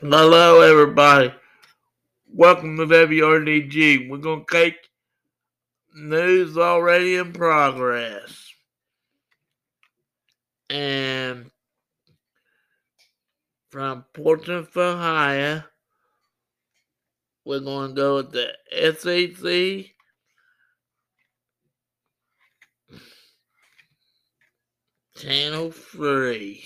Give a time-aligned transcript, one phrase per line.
[0.00, 1.34] Hello, everybody.
[2.32, 4.08] Welcome to WRDG.
[4.08, 4.76] We're going to take
[5.92, 8.54] news already in progress.
[10.70, 11.50] And
[13.70, 15.64] from Portsmouth, Ohio,
[17.44, 19.90] we're going to go with the SEC.
[25.16, 26.64] Channel 3.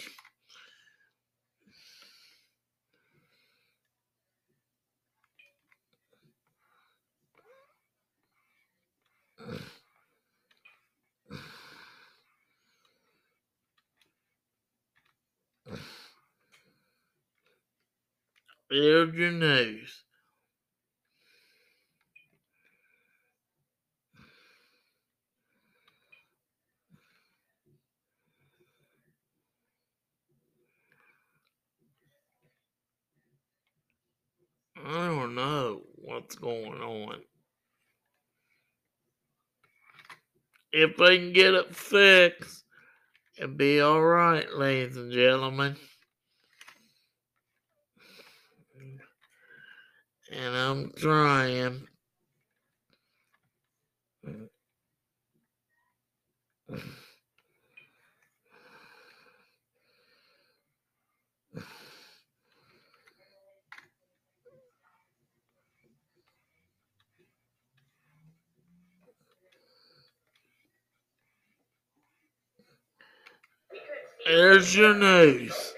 [18.72, 20.02] Here's your news.
[34.82, 37.16] I don't know what's going on.
[40.72, 42.64] If they can get it fixed,
[43.36, 45.76] it'll be alright, ladies and gentlemen.
[50.32, 51.86] And I'm trying.
[74.26, 75.74] There's your news.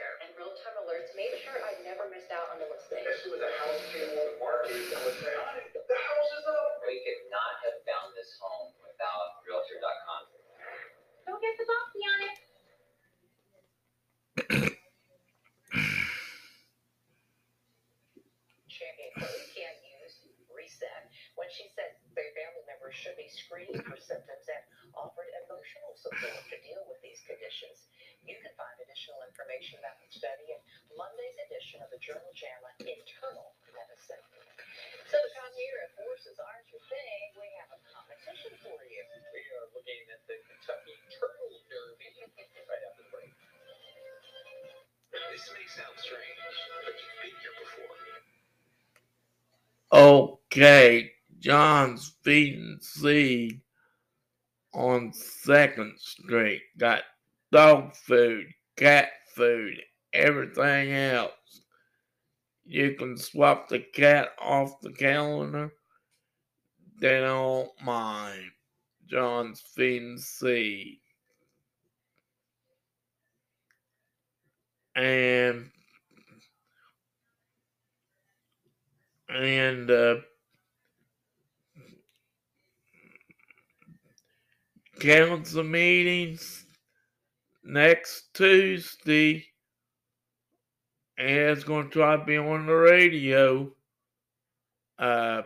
[55.75, 56.63] Second Street.
[56.79, 57.03] Got
[57.51, 58.47] dog food,
[58.77, 59.75] cat food,
[60.13, 61.33] everything else.
[62.65, 65.73] You can swap the cat off the calendar.
[67.01, 68.51] They don't mind.
[69.09, 71.01] John's feeding seed.
[74.95, 75.71] And
[79.29, 80.17] and uh,
[84.99, 86.65] council meetings
[87.63, 89.45] next Tuesday,
[91.19, 93.71] and it's going to try to be on the radio.
[94.99, 95.43] Uh,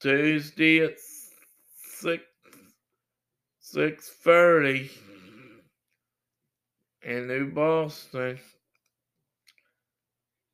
[0.00, 0.96] Tuesday at
[1.84, 2.24] six
[3.60, 4.90] six thirty
[7.02, 8.38] in New Boston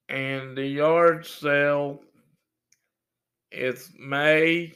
[0.09, 2.01] and the yard sale
[3.53, 4.73] is May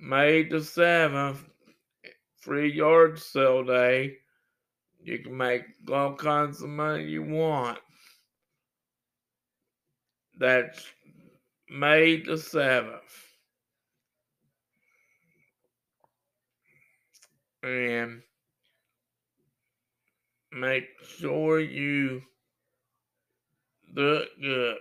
[0.00, 1.44] May the seventh,
[2.38, 4.16] free yard sale day.
[5.02, 5.62] You can make
[5.92, 7.78] all kinds of money you want.
[10.38, 10.82] That's
[11.68, 13.02] May the seventh.
[17.62, 18.22] And
[20.50, 22.22] make sure you
[23.94, 24.78] look good.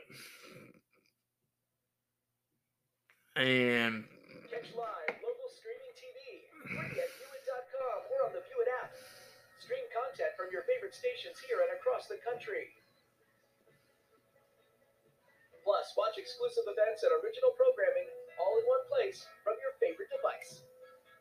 [3.36, 4.06] And
[10.40, 12.72] from your favorite stations here and across the country.
[15.68, 18.08] Plus, watch exclusive events and original programming
[18.40, 20.64] all in one place from your favorite device.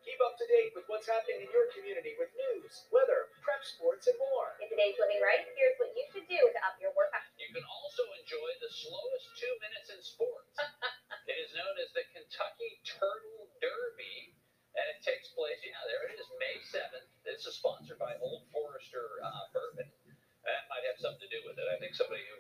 [0.07, 4.07] Keep up to date with what's happening in your community with news, weather, prep sports,
[4.07, 4.55] and more.
[4.63, 7.27] In today's Living Right, here's what you should do to up your workout.
[7.37, 10.55] You can also enjoy the slowest two minutes in sports.
[11.31, 14.33] it is known as the Kentucky Turtle Derby,
[14.79, 17.11] and it takes place, yeah, there it is, May 7th.
[17.29, 18.48] This is sponsored by Old
[18.99, 19.89] Forester uh, Bourbon.
[20.43, 21.67] That might have something to do with it.
[21.71, 22.38] I think somebody who,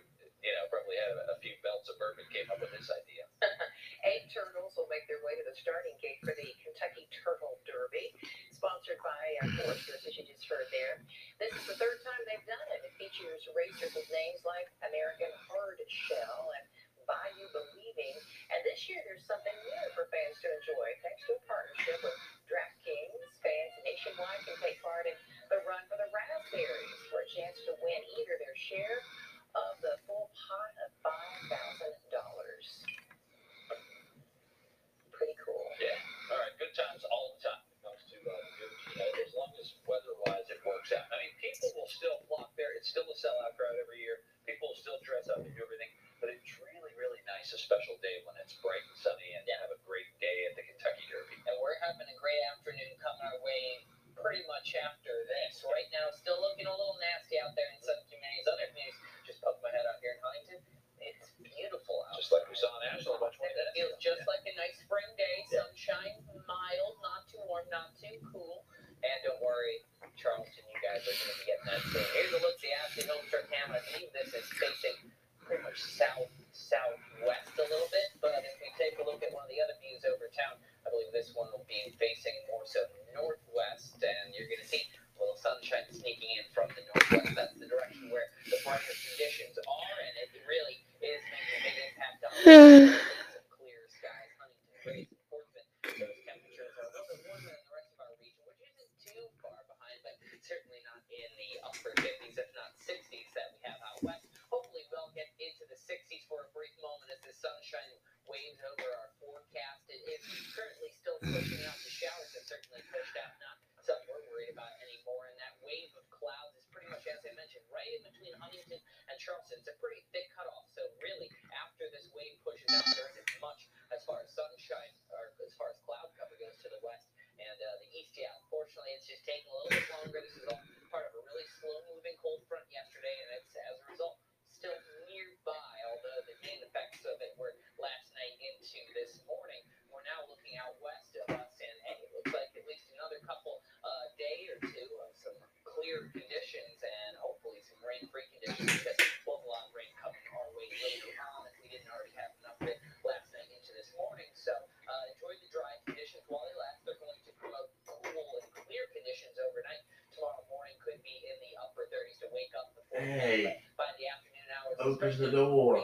[164.80, 165.82] opened a door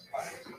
[0.00, 0.57] Thank you.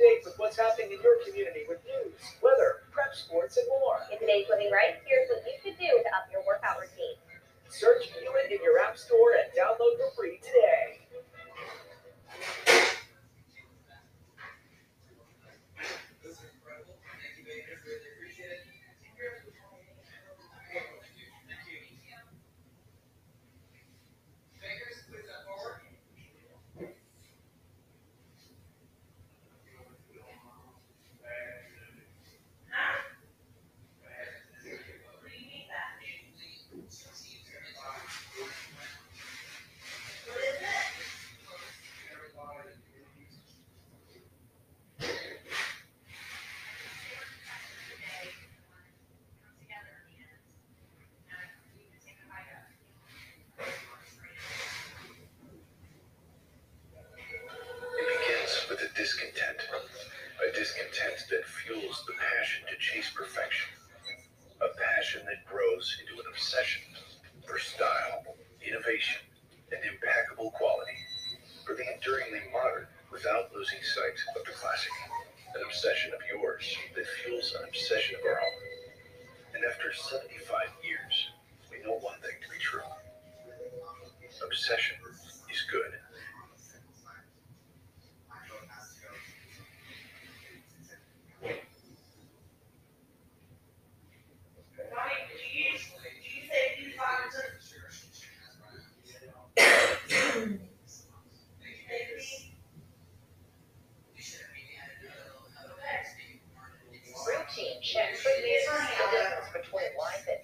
[0.00, 4.00] date with what's happening in your community with news, weather, prep sports, and more.
[4.08, 4.96] Get today's living right.
[5.04, 7.20] Here's what you should do to up your workout routine.
[7.68, 8.08] Search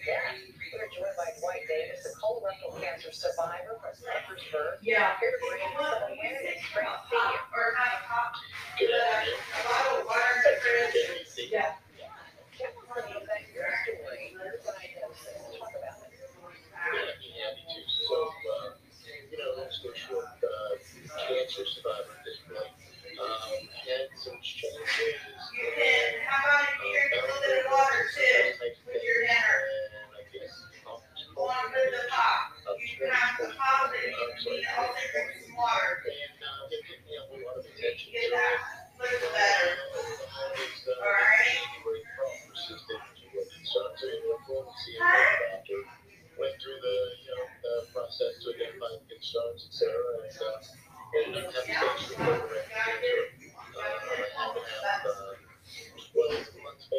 [0.06, 4.78] We're joined by Dwight Davis, a colorectal cancer survivor from Steppersburg.
[4.82, 5.18] Yeah.
[5.18, 5.66] Here to bring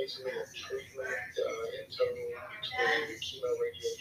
[0.08, 2.32] radiation and treatment, uh, internal
[2.64, 3.97] chemoradiation.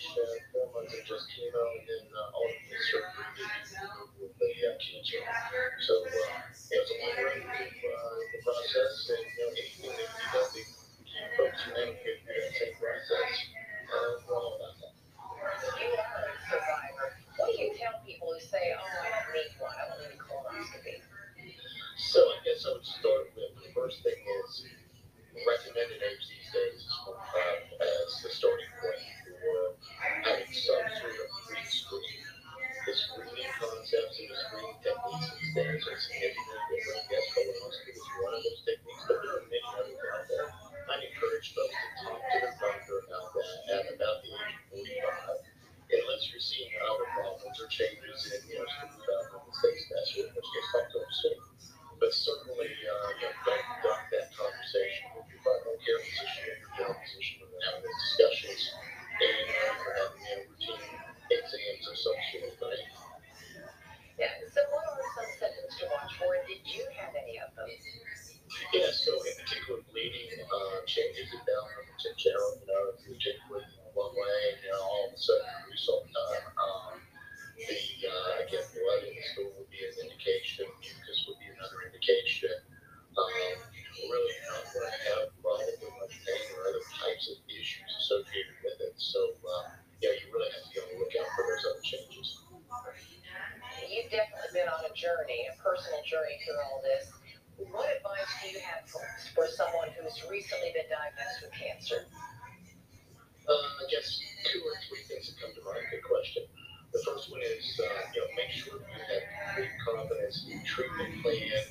[107.81, 111.63] uh, you know, make sure you have complete confidence in your treatment plan,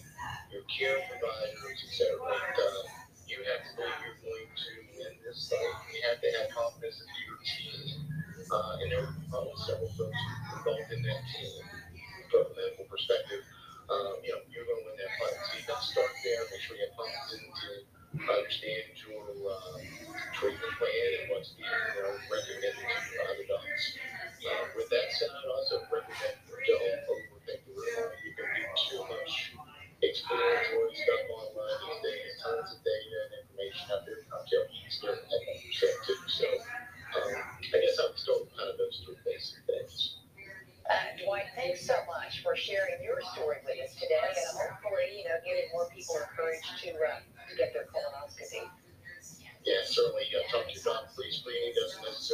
[0.52, 2.22] your care providers, et cetera.
[2.22, 2.82] And, uh,
[3.26, 4.72] you have to know you're going to
[5.02, 5.76] win this fight.
[5.90, 7.86] You have to have confidence in your team.
[8.46, 10.22] Uh, and there were probably several folks
[10.54, 11.62] involved in that team
[12.30, 13.42] from a medical perspective.
[13.90, 15.34] Um, you know, you're going to win that fight.
[15.34, 16.42] So you got to start there.
[16.54, 17.86] Make sure you have confidence in team
[18.24, 19.76] understand your uh,
[20.34, 23.98] treatment plan and what's being you know, recommended by the docs.
[24.46, 28.10] Um, with that said, I'd also recommend don't overthink the room.
[28.22, 29.58] You can do too much
[30.06, 32.30] exploratory stuff online these days.
[32.46, 35.26] Tons of data and information out there about your Easter and
[35.74, 36.18] stuff too.
[36.30, 36.46] So
[37.18, 37.34] um,
[37.74, 40.22] I guess I was told kind of those three basic things.
[40.86, 45.26] Uh, Dwight, thanks so much for sharing your story with us today, and hopefully, you
[45.26, 48.70] know, getting more people encouraged to, uh, to get their colonoscopy.
[49.66, 50.30] Yeah, certainly.
[50.30, 51.74] Uh, talk to Don Fleece please.
[51.74, 52.30] Please.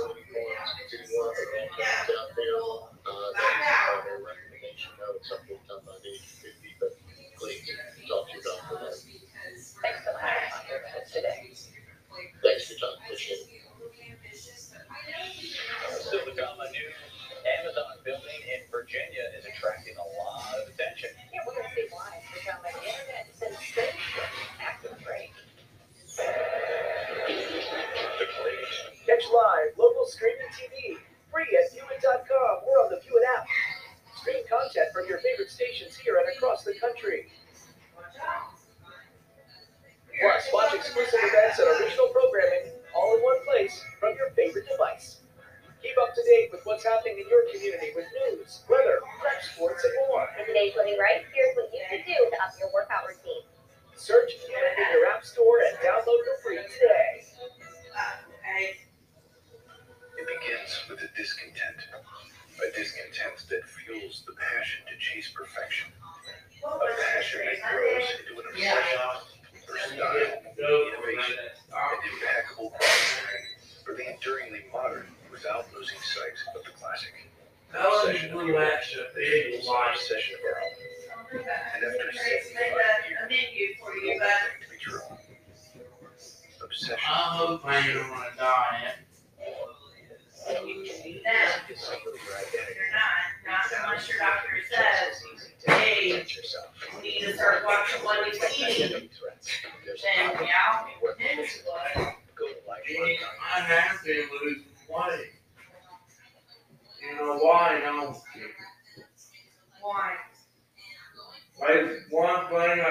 [112.51, 112.81] playing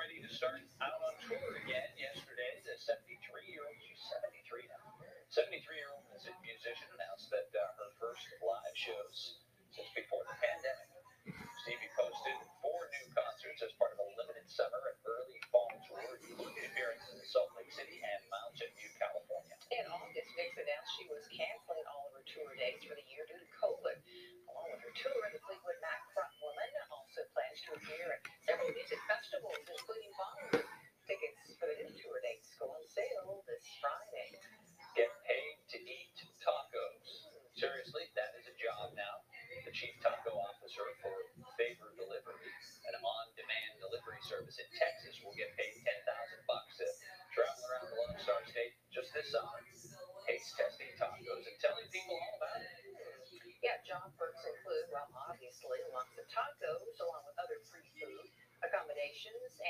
[0.00, 2.56] ready to start out on tour again yesterday.
[2.64, 4.96] The 73-year-old, she's 73 now,
[5.28, 6.00] 73-year-old
[6.40, 9.44] musician announced that uh, her first live shows
[9.76, 10.88] since before the pandemic.
[11.60, 12.32] Stevie posted
[12.64, 17.20] four new concerts as part of a limited summer and early fall tour, including appearances
[17.20, 19.52] in Salt Lake City and Mountain View, California.
[19.68, 23.04] In August, Nicks announced she was canceling all of her tour dates for the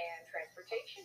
[0.01, 1.05] and transportation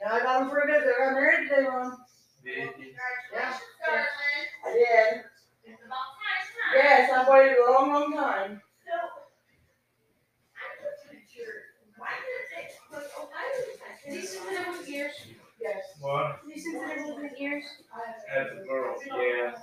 [0.00, 0.88] Yeah, I got them for a visit.
[1.00, 1.96] I got married today, Ron.
[2.44, 2.92] Did you?
[3.32, 3.58] Yeah.
[4.66, 5.24] I did.
[5.64, 6.74] It's about time.
[6.74, 8.60] Yes, I've waited a long, long time.
[8.84, 8.92] So,
[10.54, 11.64] I'm just curious.
[11.96, 14.64] Why did it take like Ohio?
[14.64, 15.12] The ones years.
[15.60, 15.82] Yes.
[16.00, 16.40] What?
[16.46, 16.72] These are
[17.06, 17.64] the ones years.
[18.34, 19.54] As a girl, yeah.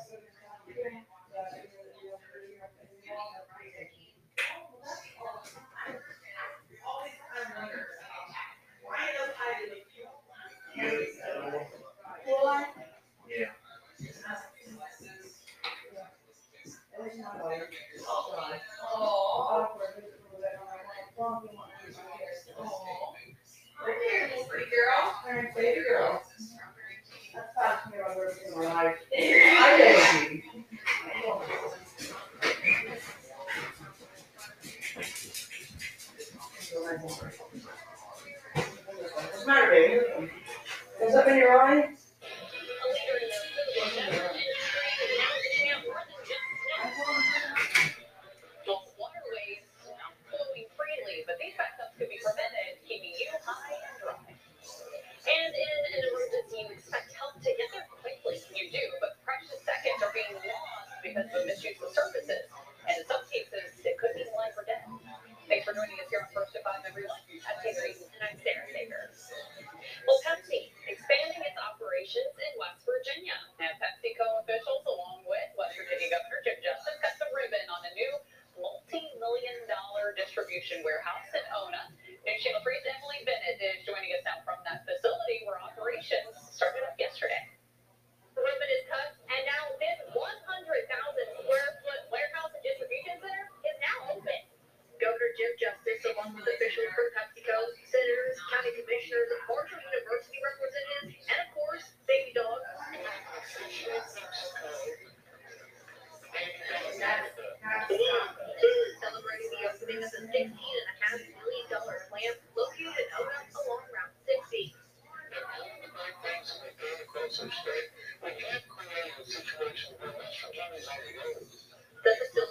[65.53, 67.13] Faith Bernoni is here on First Five everyone.
[67.45, 68.52] at T3, and I'm Sam.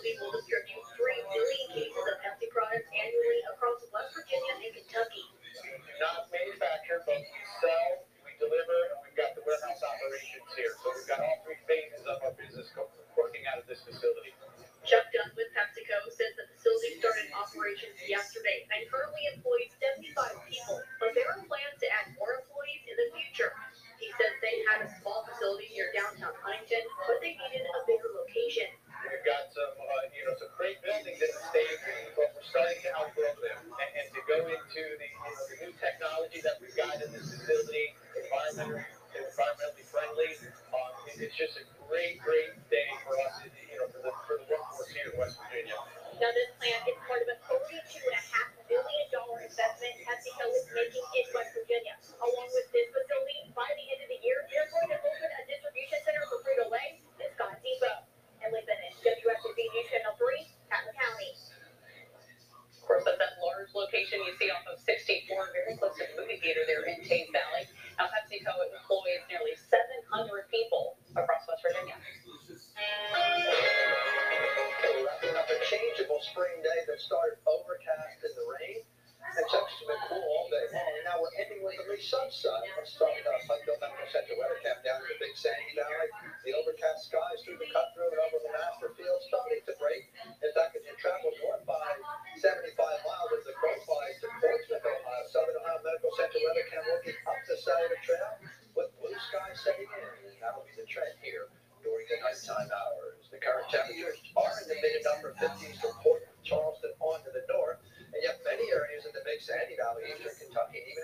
[0.02, 0.58] people here.
[0.58, 0.61] your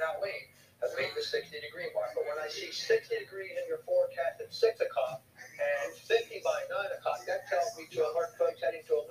[0.09, 0.49] that lane
[0.81, 2.17] have made the 60 degree mark.
[2.17, 6.65] But when I see 60 degrees in your forecast at 6 o'clock and 50 by
[6.71, 9.05] 9 o'clock, that tells me to a hard folks heading to a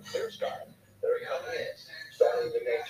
[0.00, 0.64] clear sky.
[1.02, 1.18] There
[1.54, 1.74] in.
[2.12, 2.81] starting to make